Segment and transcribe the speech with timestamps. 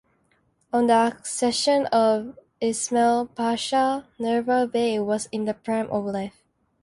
[0.73, 6.41] On the accession of Ismail Pasha, Nubar Bey was in the prime of life.